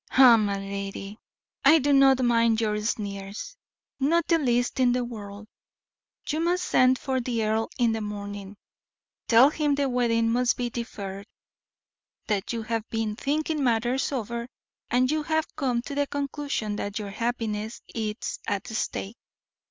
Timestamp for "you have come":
15.11-15.83